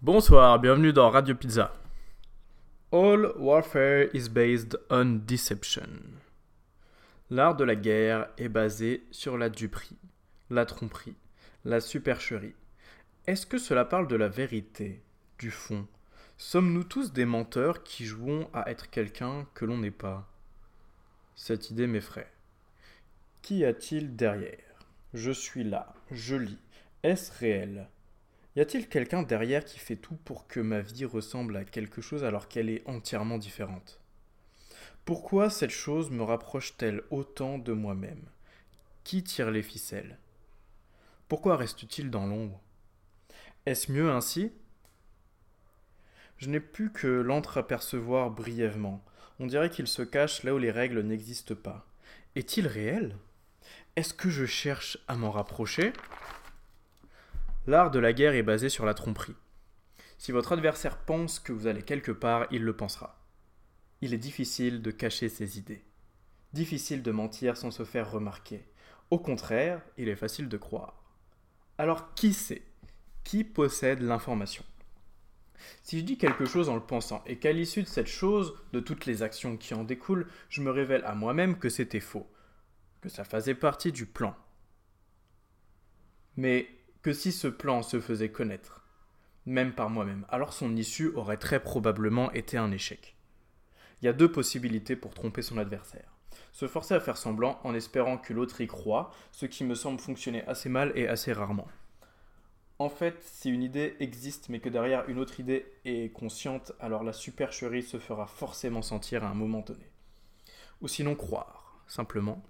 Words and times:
Bonsoir, 0.00 0.60
bienvenue 0.60 0.92
dans 0.92 1.10
Radio 1.10 1.34
Pizza. 1.34 1.74
All 2.92 3.32
warfare 3.36 4.06
is 4.14 4.28
based 4.28 4.78
on 4.90 5.18
deception. 5.26 6.20
L'art 7.30 7.56
de 7.56 7.64
la 7.64 7.74
guerre 7.74 8.28
est 8.38 8.48
basé 8.48 9.02
sur 9.10 9.36
la 9.36 9.48
duperie, 9.48 9.98
la 10.50 10.66
tromperie, 10.66 11.16
la 11.64 11.80
supercherie. 11.80 12.54
Est-ce 13.26 13.44
que 13.44 13.58
cela 13.58 13.84
parle 13.84 14.06
de 14.06 14.14
la 14.14 14.28
vérité, 14.28 15.02
du 15.40 15.50
fond? 15.50 15.84
Sommes-nous 16.36 16.84
tous 16.84 17.12
des 17.12 17.24
menteurs 17.24 17.82
qui 17.82 18.04
jouons 18.04 18.48
à 18.54 18.70
être 18.70 18.90
quelqu'un 18.90 19.48
que 19.54 19.64
l'on 19.64 19.78
n'est 19.78 19.90
pas? 19.90 20.28
Cette 21.34 21.70
idée 21.70 21.88
m'effraie. 21.88 22.30
Qu'y 23.42 23.64
a-t-il 23.64 24.14
derrière? 24.14 24.78
Je 25.12 25.32
suis 25.32 25.64
là, 25.64 25.92
je 26.12 26.36
lis. 26.36 26.60
Est-ce 27.02 27.36
réel? 27.40 27.88
Y 28.58 28.60
a-t-il 28.60 28.88
quelqu'un 28.88 29.22
derrière 29.22 29.64
qui 29.64 29.78
fait 29.78 29.94
tout 29.94 30.16
pour 30.24 30.48
que 30.48 30.58
ma 30.58 30.80
vie 30.80 31.04
ressemble 31.04 31.56
à 31.56 31.64
quelque 31.64 32.02
chose 32.02 32.24
alors 32.24 32.48
qu'elle 32.48 32.68
est 32.68 32.82
entièrement 32.88 33.38
différente? 33.38 34.00
Pourquoi 35.04 35.48
cette 35.48 35.70
chose 35.70 36.10
me 36.10 36.24
rapproche-t-elle 36.24 37.04
autant 37.10 37.58
de 37.58 37.72
moi-même? 37.72 38.28
Qui 39.04 39.22
tire 39.22 39.52
les 39.52 39.62
ficelles? 39.62 40.18
Pourquoi 41.28 41.56
reste-t-il 41.56 42.10
dans 42.10 42.26
l'ombre? 42.26 42.60
Est-ce 43.64 43.92
mieux 43.92 44.10
ainsi? 44.10 44.50
Je 46.38 46.48
n'ai 46.48 46.58
plus 46.58 46.90
que 46.90 47.06
l'entreapercevoir 47.06 48.32
brièvement. 48.32 49.04
On 49.38 49.46
dirait 49.46 49.70
qu'il 49.70 49.86
se 49.86 50.02
cache 50.02 50.42
là 50.42 50.52
où 50.52 50.58
les 50.58 50.72
règles 50.72 51.02
n'existent 51.02 51.54
pas. 51.54 51.86
Est-il 52.34 52.66
réel? 52.66 53.16
Est-ce 53.94 54.14
que 54.14 54.30
je 54.30 54.46
cherche 54.46 54.98
à 55.06 55.14
m'en 55.14 55.30
rapprocher? 55.30 55.92
L'art 57.68 57.90
de 57.90 57.98
la 57.98 58.14
guerre 58.14 58.32
est 58.32 58.42
basé 58.42 58.70
sur 58.70 58.86
la 58.86 58.94
tromperie. 58.94 59.36
Si 60.16 60.32
votre 60.32 60.52
adversaire 60.52 60.96
pense 60.96 61.38
que 61.38 61.52
vous 61.52 61.66
allez 61.66 61.82
quelque 61.82 62.12
part, 62.12 62.46
il 62.50 62.64
le 62.64 62.74
pensera. 62.74 63.22
Il 64.00 64.14
est 64.14 64.16
difficile 64.16 64.80
de 64.80 64.90
cacher 64.90 65.28
ses 65.28 65.58
idées. 65.58 65.84
Difficile 66.54 67.02
de 67.02 67.10
mentir 67.10 67.58
sans 67.58 67.70
se 67.70 67.84
faire 67.84 68.10
remarquer. 68.10 68.64
Au 69.10 69.18
contraire, 69.18 69.82
il 69.98 70.08
est 70.08 70.16
facile 70.16 70.48
de 70.48 70.56
croire. 70.56 71.04
Alors 71.76 72.14
qui 72.14 72.32
sait? 72.32 72.62
Qui 73.22 73.44
possède 73.44 74.00
l'information? 74.00 74.64
Si 75.82 75.98
je 75.98 76.04
dis 76.04 76.16
quelque 76.16 76.46
chose 76.46 76.70
en 76.70 76.74
le 76.74 76.80
pensant 76.80 77.22
et 77.26 77.38
qu'à 77.38 77.52
l'issue 77.52 77.82
de 77.82 77.88
cette 77.88 78.06
chose, 78.06 78.54
de 78.72 78.80
toutes 78.80 79.04
les 79.04 79.22
actions 79.22 79.58
qui 79.58 79.74
en 79.74 79.84
découlent, 79.84 80.26
je 80.48 80.62
me 80.62 80.70
révèle 80.70 81.04
à 81.04 81.14
moi-même 81.14 81.58
que 81.58 81.68
c'était 81.68 82.00
faux, 82.00 82.32
que 83.02 83.10
ça 83.10 83.24
faisait 83.24 83.54
partie 83.54 83.92
du 83.92 84.06
plan. 84.06 84.34
Mais 86.38 86.77
que 87.08 87.14
si 87.14 87.32
ce 87.32 87.48
plan 87.48 87.82
se 87.82 88.00
faisait 88.00 88.30
connaître, 88.30 88.84
même 89.46 89.72
par 89.72 89.88
moi-même, 89.88 90.26
alors 90.28 90.52
son 90.52 90.76
issue 90.76 91.08
aurait 91.14 91.38
très 91.38 91.58
probablement 91.58 92.30
été 92.32 92.58
un 92.58 92.70
échec. 92.70 93.16
Il 94.02 94.04
y 94.04 94.08
a 94.10 94.12
deux 94.12 94.30
possibilités 94.30 94.94
pour 94.94 95.14
tromper 95.14 95.40
son 95.40 95.56
adversaire. 95.56 96.18
Se 96.52 96.68
forcer 96.68 96.92
à 96.92 97.00
faire 97.00 97.16
semblant 97.16 97.60
en 97.64 97.74
espérant 97.74 98.18
que 98.18 98.34
l'autre 98.34 98.60
y 98.60 98.66
croit, 98.66 99.10
ce 99.32 99.46
qui 99.46 99.64
me 99.64 99.74
semble 99.74 99.98
fonctionner 99.98 100.46
assez 100.46 100.68
mal 100.68 100.92
et 100.96 101.08
assez 101.08 101.32
rarement. 101.32 101.68
En 102.78 102.90
fait, 102.90 103.22
si 103.22 103.48
une 103.48 103.62
idée 103.62 103.96
existe 104.00 104.50
mais 104.50 104.60
que 104.60 104.68
derrière 104.68 105.08
une 105.08 105.18
autre 105.18 105.40
idée 105.40 105.64
est 105.86 106.12
consciente, 106.12 106.72
alors 106.78 107.04
la 107.04 107.14
supercherie 107.14 107.82
se 107.82 107.98
fera 107.98 108.26
forcément 108.26 108.82
sentir 108.82 109.24
à 109.24 109.28
un 109.28 109.34
moment 109.34 109.60
donné. 109.60 109.90
Ou 110.82 110.88
sinon 110.88 111.14
croire, 111.14 111.80
simplement 111.86 112.44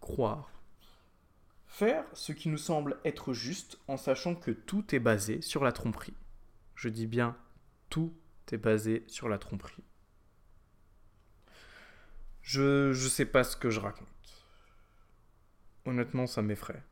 croire 0.00 0.50
Faire 1.72 2.04
ce 2.12 2.32
qui 2.32 2.50
nous 2.50 2.58
semble 2.58 2.98
être 3.02 3.32
juste 3.32 3.78
en 3.88 3.96
sachant 3.96 4.34
que 4.34 4.50
tout 4.50 4.94
est 4.94 4.98
basé 4.98 5.40
sur 5.40 5.64
la 5.64 5.72
tromperie. 5.72 6.12
Je 6.74 6.90
dis 6.90 7.06
bien 7.06 7.34
tout 7.88 8.12
est 8.52 8.58
basé 8.58 9.04
sur 9.06 9.30
la 9.30 9.38
tromperie. 9.38 9.82
Je 12.42 12.88
ne 12.88 12.92
sais 12.92 13.24
pas 13.24 13.42
ce 13.42 13.56
que 13.56 13.70
je 13.70 13.80
raconte. 13.80 14.06
Honnêtement, 15.86 16.26
ça 16.26 16.42
m'effraie. 16.42 16.82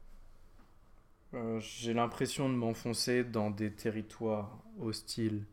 Euh, 1.34 1.60
j'ai 1.60 1.92
l'impression 1.92 2.48
de 2.48 2.54
m'enfoncer 2.54 3.22
dans 3.22 3.50
des 3.50 3.74
territoires 3.74 4.62
hostiles 4.78 5.44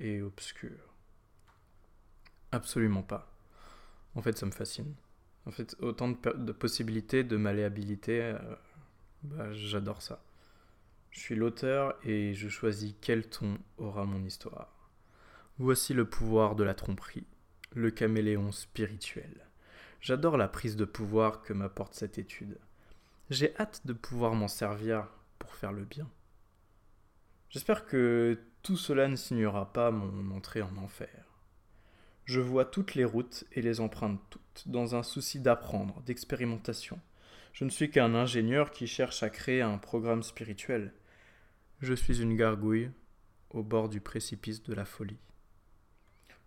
et 0.00 0.20
obscurs. 0.20 0.92
Absolument 2.50 3.04
pas. 3.04 3.32
En 4.16 4.22
fait, 4.22 4.36
ça 4.36 4.46
me 4.46 4.50
fascine. 4.50 4.96
En 5.46 5.52
fait, 5.52 5.76
autant 5.80 6.08
de, 6.08 6.52
possibilités, 6.52 7.22
de 7.22 7.36
malléabilité, 7.36 8.20
euh, 8.20 8.38
bah, 9.24 9.52
j'adore 9.52 10.02
ça. 10.02 10.22
Je 11.10 11.20
suis 11.20 11.34
l'auteur 11.34 11.96
et 12.04 12.34
je 12.34 12.48
choisis 12.48 12.94
quel 13.00 13.28
ton 13.28 13.58
aura 13.78 14.04
mon 14.04 14.22
histoire. 14.24 14.90
Voici 15.58 15.94
le 15.94 16.08
pouvoir 16.08 16.56
de 16.56 16.64
la 16.64 16.74
tromperie, 16.74 17.26
le 17.72 17.90
caméléon 17.90 18.52
spirituel. 18.52 19.46
J'adore 20.00 20.36
la 20.36 20.48
prise 20.48 20.76
de 20.76 20.84
pouvoir 20.84 21.42
que 21.42 21.52
m'apporte 21.52 21.94
cette 21.94 22.18
étude. 22.18 22.58
J'ai 23.30 23.56
hâte 23.56 23.86
de 23.86 23.92
pouvoir 23.92 24.34
m'en 24.34 24.48
servir 24.48 25.08
pour 25.38 25.54
faire 25.54 25.72
le 25.72 25.84
bien. 25.84 26.10
J'espère 27.48 27.86
que 27.86 28.38
tout 28.62 28.76
cela 28.76 29.08
ne 29.08 29.16
signera 29.16 29.72
pas 29.72 29.90
mon 29.90 30.34
entrée 30.34 30.62
en 30.62 30.76
enfer. 30.76 31.24
Je 32.24 32.40
vois 32.40 32.64
toutes 32.64 32.94
les 32.94 33.04
routes 33.04 33.44
et 33.52 33.62
les 33.62 33.80
emprunte 33.80 34.20
toutes, 34.30 34.64
dans 34.66 34.94
un 34.94 35.02
souci 35.02 35.40
d'apprendre, 35.40 36.02
d'expérimentation. 36.02 37.00
Je 37.54 37.64
ne 37.64 37.70
suis 37.70 37.88
qu'un 37.88 38.16
ingénieur 38.16 38.72
qui 38.72 38.88
cherche 38.88 39.22
à 39.22 39.30
créer 39.30 39.62
un 39.62 39.78
programme 39.78 40.24
spirituel. 40.24 40.92
Je 41.80 41.94
suis 41.94 42.20
une 42.20 42.34
gargouille 42.34 42.90
au 43.50 43.62
bord 43.62 43.88
du 43.88 44.00
précipice 44.00 44.64
de 44.64 44.74
la 44.74 44.84
folie. 44.84 45.20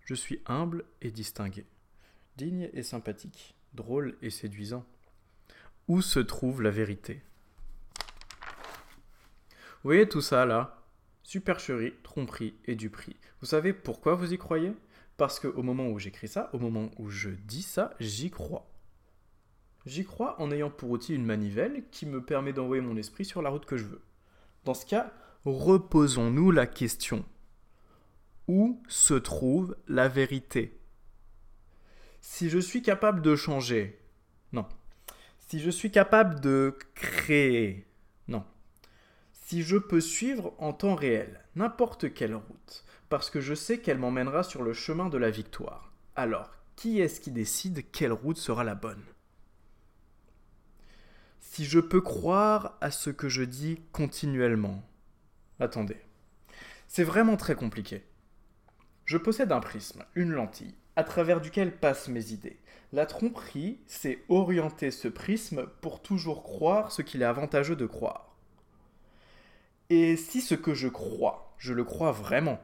Je 0.03 0.13
suis 0.13 0.41
humble 0.47 0.83
et 1.01 1.09
distingué, 1.09 1.65
digne 2.35 2.69
et 2.73 2.83
sympathique, 2.83 3.55
drôle 3.73 4.17
et 4.21 4.29
séduisant. 4.29 4.85
Où 5.87 6.01
se 6.01 6.19
trouve 6.19 6.61
la 6.61 6.71
vérité? 6.71 7.21
Vous 9.81 9.91
voyez 9.91 10.09
tout 10.09 10.19
ça 10.19 10.45
là? 10.45 10.83
Supercherie, 11.23 11.93
tromperie 12.03 12.55
et 12.65 12.75
duperie. 12.75 13.15
Vous 13.39 13.47
savez 13.47 13.71
pourquoi 13.71 14.15
vous 14.15 14.33
y 14.33 14.37
croyez? 14.37 14.73
Parce 15.15 15.39
qu'au 15.39 15.63
moment 15.63 15.87
où 15.87 15.99
j'écris 15.99 16.27
ça, 16.27 16.49
au 16.51 16.59
moment 16.59 16.91
où 16.97 17.09
je 17.09 17.29
dis 17.29 17.63
ça, 17.63 17.95
j'y 18.01 18.29
crois. 18.29 18.69
J'y 19.87 20.03
crois 20.03 20.35
en 20.41 20.51
ayant 20.51 20.69
pour 20.69 20.89
outil 20.89 21.15
une 21.15 21.23
manivelle 21.23 21.85
qui 21.91 22.05
me 22.05 22.21
permet 22.21 22.51
d'envoyer 22.51 22.81
mon 22.81 22.97
esprit 22.97 23.23
sur 23.23 23.41
la 23.41 23.49
route 23.49 23.65
que 23.65 23.77
je 23.77 23.85
veux. 23.85 24.01
Dans 24.65 24.73
ce 24.73 24.85
cas, 24.85 25.13
reposons-nous 25.45 26.51
la 26.51 26.67
question. 26.67 27.23
Où 28.49 28.83
se 28.89 29.13
trouve 29.13 29.77
la 29.87 30.09
vérité? 30.09 30.77
Si 32.19 32.49
je 32.49 32.59
suis 32.59 32.81
capable 32.81 33.21
de 33.21 33.37
changer, 33.37 33.97
non. 34.51 34.65
Si 35.47 35.61
je 35.61 35.69
suis 35.69 35.89
capable 35.89 36.41
de 36.41 36.77
créer, 36.93 37.87
non. 38.27 38.43
Si 39.31 39.63
je 39.63 39.77
peux 39.77 40.01
suivre 40.01 40.53
en 40.57 40.73
temps 40.73 40.95
réel 40.95 41.45
n'importe 41.55 42.13
quelle 42.13 42.35
route, 42.35 42.83
parce 43.07 43.29
que 43.29 43.39
je 43.39 43.53
sais 43.53 43.79
qu'elle 43.79 43.99
m'emmènera 43.99 44.43
sur 44.43 44.63
le 44.63 44.73
chemin 44.73 45.07
de 45.07 45.17
la 45.17 45.29
victoire. 45.29 45.93
Alors, 46.17 46.51
qui 46.75 46.99
est-ce 46.99 47.21
qui 47.21 47.31
décide 47.31 47.89
quelle 47.93 48.11
route 48.11 48.37
sera 48.37 48.65
la 48.65 48.75
bonne? 48.75 49.05
Si 51.57 51.65
je 51.65 51.79
peux 51.79 52.01
croire 52.01 52.77
à 52.81 52.91
ce 52.91 53.09
que 53.09 53.29
je 53.29 53.41
dis 53.41 53.81
continuellement. 53.91 54.83
Attendez. 55.59 55.97
C'est 56.87 57.03
vraiment 57.03 57.35
très 57.35 57.55
compliqué. 57.55 58.03
Je 59.05 59.17
possède 59.17 59.51
un 59.51 59.59
prisme, 59.59 60.05
une 60.13 60.29
lentille, 60.29 60.75
à 60.95 61.03
travers 61.03 61.41
duquel 61.41 61.75
passent 61.75 62.09
mes 62.09 62.31
idées. 62.31 62.59
La 62.93 63.07
tromperie, 63.07 63.79
c'est 63.87 64.23
orienter 64.29 64.91
ce 64.91 65.07
prisme 65.07 65.65
pour 65.81 66.03
toujours 66.03 66.43
croire 66.43 66.91
ce 66.91 67.01
qu'il 67.01 67.23
est 67.23 67.25
avantageux 67.25 67.75
de 67.75 67.87
croire. 67.87 68.35
Et 69.89 70.15
si 70.15 70.41
ce 70.41 70.53
que 70.53 70.75
je 70.75 70.89
crois, 70.89 71.55
je 71.57 71.73
le 71.73 71.83
crois 71.83 72.11
vraiment, 72.11 72.61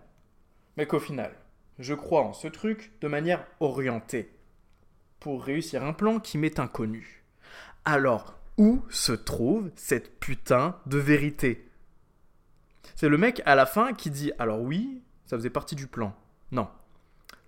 mais 0.78 0.86
qu'au 0.86 1.00
final, 1.00 1.34
je 1.80 1.96
crois 1.96 2.22
en 2.22 2.34
ce 2.34 2.48
truc 2.48 2.92
de 3.02 3.08
manière 3.08 3.44
orientée, 3.60 4.38
pour 5.20 5.44
réussir 5.44 5.84
un 5.84 5.94
plan 5.94 6.20
qui 6.20 6.38
m'est 6.38 6.60
inconnu. 6.60 7.24
Alors, 7.86 8.36
où 8.58 8.84
se 8.90 9.12
trouve 9.12 9.72
cette 9.76 10.20
putain 10.20 10.80
de 10.86 10.98
vérité 10.98 11.70
C'est 12.96 13.10
le 13.10 13.18
mec 13.18 13.42
à 13.46 13.56
la 13.56 13.66
fin 13.66 13.94
qui 13.94 14.12
dit 14.12 14.32
Alors 14.40 14.62
oui, 14.62 15.02
ça 15.26 15.38
faisait 15.38 15.50
partie 15.50 15.76
du 15.76 15.88
plan. 15.88 16.16
Non. 16.52 16.70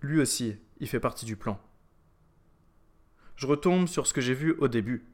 Lui 0.01 0.19
aussi, 0.19 0.57
il 0.79 0.87
fait 0.87 0.99
partie 0.99 1.25
du 1.25 1.35
plan. 1.35 1.59
Je 3.35 3.47
retombe 3.47 3.87
sur 3.87 4.07
ce 4.07 4.13
que 4.13 4.21
j'ai 4.21 4.33
vu 4.33 4.53
au 4.59 4.67
début. 4.67 5.05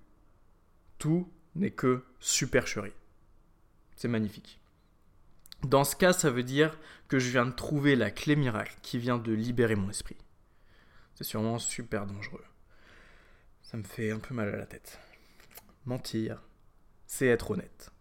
Tout 0.99 1.31
n'est 1.55 1.71
que 1.71 2.03
supercherie. 2.19 2.93
C'est 3.95 4.07
magnifique. 4.07 4.61
Dans 5.63 5.83
ce 5.83 5.95
cas, 5.95 6.13
ça 6.13 6.31
veut 6.31 6.43
dire 6.43 6.77
que 7.07 7.19
je 7.19 7.29
viens 7.29 7.45
de 7.45 7.51
trouver 7.51 7.95
la 7.95 8.09
clé 8.11 8.35
miracle 8.35 8.77
qui 8.81 8.97
vient 8.97 9.17
de 9.17 9.31
libérer 9.31 9.75
mon 9.75 9.89
esprit. 9.89 10.17
C'est 11.15 11.23
sûrement 11.23 11.59
super 11.59 12.05
dangereux. 12.05 12.43
Ça 13.61 13.77
me 13.77 13.83
fait 13.83 14.11
un 14.11 14.19
peu 14.19 14.33
mal 14.33 14.49
à 14.53 14.57
la 14.57 14.65
tête. 14.65 14.99
Mentir, 15.85 16.43
c'est 17.07 17.27
être 17.27 17.51
honnête. 17.51 17.91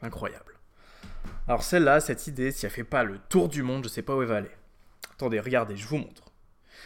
Incroyable. 0.00 0.58
Alors 1.48 1.62
celle-là, 1.62 2.00
cette 2.00 2.26
idée, 2.26 2.52
si 2.52 2.66
elle 2.66 2.72
fait 2.72 2.84
pas 2.84 3.04
le 3.04 3.18
tour 3.28 3.48
du 3.48 3.62
monde, 3.62 3.84
je 3.84 3.88
sais 3.88 4.02
pas 4.02 4.14
où 4.16 4.22
elle 4.22 4.28
va 4.28 4.36
aller. 4.36 4.50
Attendez, 5.12 5.40
regardez, 5.40 5.76
je 5.76 5.86
vous 5.86 5.98
montre. 5.98 6.32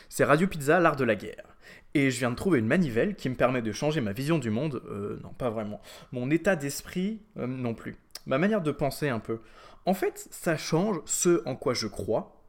C'est 0.08 0.24
Radio 0.24 0.46
Pizza, 0.46 0.78
l'art 0.80 0.96
de 0.96 1.04
la 1.04 1.16
guerre. 1.16 1.56
Et 1.94 2.10
je 2.10 2.18
viens 2.18 2.30
de 2.30 2.36
trouver 2.36 2.58
une 2.58 2.66
manivelle 2.66 3.16
qui 3.16 3.28
me 3.28 3.34
permet 3.34 3.62
de 3.62 3.72
changer 3.72 4.00
ma 4.00 4.12
vision 4.12 4.38
du 4.38 4.50
monde. 4.50 4.82
Euh, 4.86 5.18
non, 5.22 5.30
pas 5.30 5.50
vraiment. 5.50 5.80
Mon 6.12 6.30
état 6.30 6.54
d'esprit, 6.54 7.22
euh, 7.38 7.46
non 7.46 7.74
plus. 7.74 7.96
Ma 8.26 8.38
manière 8.38 8.60
de 8.60 8.70
penser 8.70 9.08
un 9.08 9.20
peu. 9.20 9.40
En 9.86 9.94
fait, 9.94 10.28
ça 10.30 10.56
change 10.56 11.00
ce 11.06 11.42
en 11.46 11.56
quoi 11.56 11.74
je 11.74 11.86
crois 11.86 12.42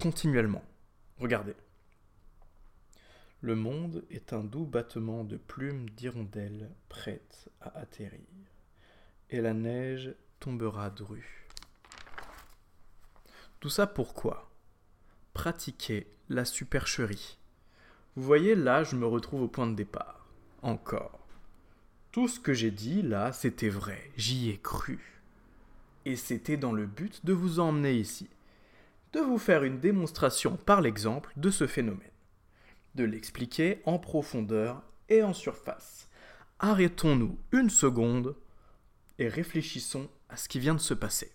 continuellement. 0.00 0.62
Regardez. 1.18 1.54
Le 3.44 3.56
monde 3.56 4.06
est 4.08 4.32
un 4.32 4.42
doux 4.42 4.64
battement 4.64 5.22
de 5.22 5.36
plumes 5.36 5.90
d'hirondelles 5.90 6.70
prêtes 6.88 7.50
à 7.60 7.76
atterrir. 7.76 8.24
Et 9.28 9.42
la 9.42 9.52
neige 9.52 10.14
tombera 10.40 10.88
dru. 10.88 11.46
Tout 13.60 13.68
ça 13.68 13.86
pourquoi? 13.86 14.50
Pratiquer 15.34 16.06
la 16.30 16.46
supercherie. 16.46 17.36
Vous 18.16 18.22
voyez, 18.22 18.54
là, 18.54 18.82
je 18.82 18.96
me 18.96 19.04
retrouve 19.04 19.42
au 19.42 19.48
point 19.48 19.66
de 19.66 19.74
départ. 19.74 20.26
Encore. 20.62 21.20
Tout 22.12 22.28
ce 22.28 22.40
que 22.40 22.54
j'ai 22.54 22.70
dit, 22.70 23.02
là, 23.02 23.30
c'était 23.30 23.68
vrai. 23.68 24.10
J'y 24.16 24.48
ai 24.48 24.56
cru. 24.56 25.20
Et 26.06 26.16
c'était 26.16 26.56
dans 26.56 26.72
le 26.72 26.86
but 26.86 27.22
de 27.26 27.34
vous 27.34 27.60
emmener 27.60 27.92
ici. 27.92 28.30
De 29.12 29.20
vous 29.20 29.36
faire 29.36 29.64
une 29.64 29.80
démonstration 29.80 30.56
par 30.56 30.80
l'exemple 30.80 31.30
de 31.36 31.50
ce 31.50 31.66
phénomène. 31.66 32.08
De 32.94 33.04
l'expliquer 33.04 33.80
en 33.84 33.98
profondeur 33.98 34.82
et 35.08 35.22
en 35.22 35.32
surface. 35.32 36.08
Arrêtons-nous 36.58 37.38
une 37.52 37.70
seconde 37.70 38.36
et 39.18 39.28
réfléchissons 39.28 40.08
à 40.28 40.36
ce 40.36 40.48
qui 40.48 40.60
vient 40.60 40.74
de 40.74 40.80
se 40.80 40.94
passer. 40.94 41.32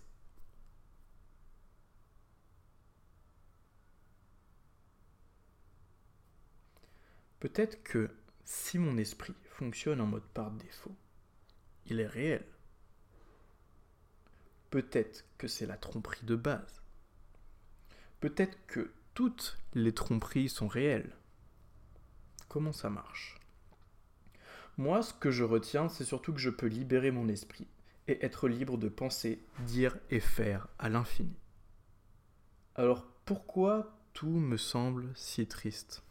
Peut-être 7.40 7.82
que 7.82 8.10
si 8.44 8.78
mon 8.78 8.98
esprit 8.98 9.34
fonctionne 9.44 10.00
en 10.00 10.06
mode 10.06 10.28
par 10.34 10.50
défaut, 10.50 10.94
il 11.86 12.00
est 12.00 12.06
réel. 12.06 12.44
Peut-être 14.68 15.24
que 15.38 15.48
c'est 15.48 15.66
la 15.66 15.76
tromperie 15.76 16.24
de 16.24 16.36
base. 16.36 16.82
Peut-être 18.20 18.58
que 18.66 18.92
toutes 19.14 19.58
les 19.74 19.92
tromperies 19.92 20.50
sont 20.50 20.68
réelles. 20.68 21.16
Comment 22.50 22.72
ça 22.72 22.90
marche 22.90 23.36
Moi, 24.76 25.04
ce 25.04 25.14
que 25.14 25.30
je 25.30 25.44
retiens, 25.44 25.88
c'est 25.88 26.04
surtout 26.04 26.32
que 26.32 26.40
je 26.40 26.50
peux 26.50 26.66
libérer 26.66 27.12
mon 27.12 27.28
esprit 27.28 27.68
et 28.08 28.24
être 28.26 28.48
libre 28.48 28.76
de 28.76 28.88
penser, 28.88 29.40
dire 29.60 29.96
et 30.10 30.18
faire 30.18 30.66
à 30.80 30.88
l'infini. 30.88 31.36
Alors 32.74 33.06
pourquoi 33.24 33.96
tout 34.14 34.26
me 34.26 34.56
semble 34.56 35.12
si 35.14 35.46
triste? 35.46 36.02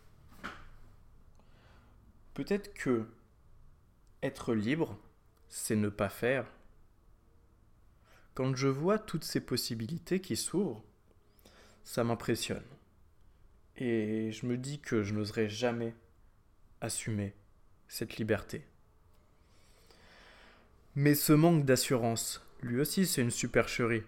Peut-être 2.36 2.74
que 2.74 3.06
être 4.24 4.54
libre, 4.54 4.98
c'est 5.50 5.76
ne 5.76 5.90
pas 5.90 6.08
faire. 6.08 6.46
Quand 8.34 8.56
je 8.56 8.70
vois 8.70 8.98
toutes 8.98 9.26
ces 9.26 9.42
possibilités 9.42 10.22
qui 10.22 10.38
s'ouvrent, 10.38 10.86
ça 11.84 12.06
m'impressionne. 12.06 12.64
Et 13.76 14.32
je 14.32 14.46
me 14.46 14.56
dis 14.58 14.80
que 14.80 15.04
je 15.04 15.14
n'oserais 15.14 15.50
jamais 15.50 15.94
assumer 16.82 17.34
cette 17.88 18.18
liberté. 18.18 18.66
Mais 20.96 21.16
ce 21.16 21.34
manque 21.34 21.66
d'assurance, 21.66 22.46
lui 22.62 22.80
aussi, 22.80 23.06
c'est 23.06 23.22
une 23.22 23.32
supercherie. 23.32 24.04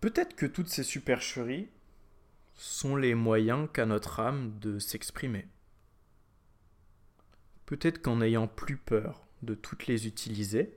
Peut-être 0.00 0.34
que 0.36 0.46
toutes 0.46 0.68
ces 0.68 0.84
supercheries 0.84 1.68
sont 2.54 2.96
les 2.96 3.14
moyens 3.14 3.68
qu'a 3.72 3.86
notre 3.86 4.20
âme 4.20 4.58
de 4.60 4.78
s'exprimer. 4.78 5.46
Peut-être 7.66 8.00
qu'en 8.00 8.16
n'ayant 8.16 8.48
plus 8.48 8.76
peur 8.76 9.26
de 9.42 9.54
toutes 9.54 9.86
les 9.86 10.06
utiliser, 10.06 10.74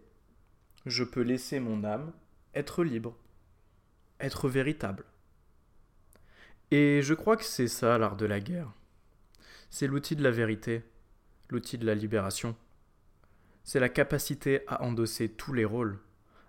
je 0.85 1.03
peux 1.03 1.21
laisser 1.21 1.59
mon 1.59 1.83
âme 1.83 2.11
être 2.53 2.83
libre, 2.83 3.17
être 4.19 4.49
véritable. 4.49 5.05
Et 6.71 7.01
je 7.01 7.13
crois 7.13 7.37
que 7.37 7.43
c'est 7.43 7.67
ça 7.67 7.97
l'art 7.97 8.15
de 8.15 8.25
la 8.25 8.39
guerre. 8.39 8.73
C'est 9.71 9.88
l'outil 9.88 10.15
de 10.15 10.23
la 10.23 10.31
vérité, 10.31 10.83
l'outil 11.50 11.79
de 11.79 11.85
la 11.88 11.95
libération 11.95 12.56
c'est 13.63 13.79
la 13.79 13.89
capacité 13.89 14.63
à 14.68 14.83
endosser 14.83 15.29
tous 15.29 15.53
les 15.53 15.65
rôles, 15.65 16.00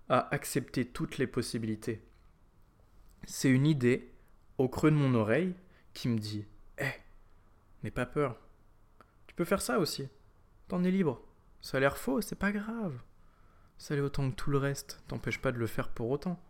à 0.08 0.34
accepter 0.34 0.84
toutes 0.86 1.18
les 1.18 1.26
possibilités. 1.26 2.02
C'est 3.24 3.50
une 3.50 3.66
idée, 3.66 4.12
au 4.58 4.68
creux 4.68 4.90
de 4.90 4.96
mon 4.96 5.14
oreille, 5.14 5.54
qui 5.94 6.08
me 6.08 6.18
dit 6.18 6.46
Hé, 6.78 6.86
eh, 6.86 7.00
n'aie 7.82 7.90
pas 7.90 8.06
peur. 8.06 8.36
Tu 9.26 9.34
peux 9.34 9.44
faire 9.44 9.62
ça 9.62 9.78
aussi. 9.78 10.08
T'en 10.68 10.84
es 10.84 10.90
libre. 10.90 11.22
Ça 11.60 11.76
a 11.76 11.80
l'air 11.80 11.96
faux, 11.96 12.20
c'est 12.20 12.34
pas 12.36 12.52
grave. 12.52 13.00
Ça 13.78 13.94
l'est 13.94 14.00
autant 14.00 14.30
que 14.30 14.34
tout 14.34 14.50
le 14.50 14.58
reste. 14.58 15.02
T'empêche 15.08 15.40
pas 15.40 15.52
de 15.52 15.58
le 15.58 15.66
faire 15.66 15.88
pour 15.90 16.10
autant. 16.10 16.40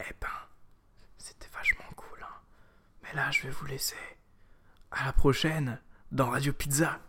Eh 0.00 0.14
ben, 0.20 0.28
c'était 1.18 1.48
vachement 1.52 1.84
cool, 1.96 2.22
hein. 2.22 2.40
Mais 3.01 3.01
là, 3.14 3.30
je 3.30 3.42
vais 3.42 3.50
vous 3.50 3.66
laisser. 3.66 3.96
À 4.90 5.04
la 5.04 5.12
prochaine! 5.12 5.78
dans 6.12 6.28
Radio 6.28 6.52
Pizza. 6.52 7.00